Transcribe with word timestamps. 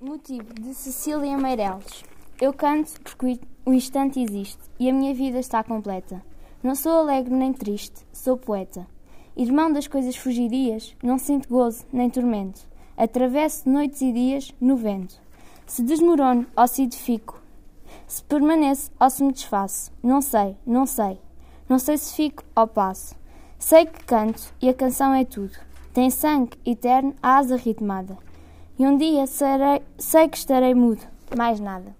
Motivo 0.00 0.54
de 0.54 0.74
Cecília 0.74 1.36
Meireles. 1.36 2.04
Eu 2.40 2.52
canto 2.52 3.00
porque 3.00 3.40
o 3.66 3.72
instante 3.72 4.20
existe 4.20 4.62
e 4.78 4.88
a 4.88 4.92
minha 4.92 5.12
vida 5.12 5.40
está 5.40 5.64
completa. 5.64 6.22
Não 6.62 6.76
sou 6.76 7.00
alegre 7.00 7.34
nem 7.34 7.52
triste, 7.52 8.06
sou 8.12 8.36
poeta. 8.36 8.86
Irmão 9.36 9.72
das 9.72 9.88
coisas 9.88 10.14
fugidias, 10.14 10.94
não 11.02 11.18
sinto 11.18 11.48
gozo 11.48 11.84
nem 11.92 12.08
tormento. 12.08 12.60
Atravesso 12.96 13.68
noites 13.68 14.00
e 14.00 14.12
dias 14.12 14.54
no 14.60 14.76
vento. 14.76 15.20
Se 15.66 15.82
desmorono 15.82 16.46
ou 16.56 16.68
se 16.68 16.84
edifico, 16.84 17.42
se 18.06 18.22
permaneço 18.22 18.92
ou 19.00 19.10
se 19.10 19.24
me 19.24 19.32
desfaço, 19.32 19.90
não 20.00 20.22
sei, 20.22 20.56
não 20.64 20.86
sei. 20.86 21.18
Não 21.68 21.80
sei 21.80 21.98
se 21.98 22.14
fico 22.14 22.44
ou 22.54 22.68
passo. 22.68 23.16
Sei 23.58 23.84
que 23.84 24.04
canto 24.04 24.54
e 24.62 24.68
a 24.68 24.74
canção 24.74 25.12
é 25.12 25.24
tudo. 25.24 25.58
Tem 25.92 26.08
sangue 26.08 26.56
eterno, 26.64 27.16
a 27.20 27.38
asa 27.38 27.56
ritmada. 27.56 28.27
E 28.78 28.86
um 28.86 28.96
dia 28.96 29.26
serei, 29.26 29.82
sei 29.98 30.28
que 30.28 30.36
estarei 30.36 30.72
mudo, 30.72 31.02
mais 31.36 31.58
nada. 31.58 31.96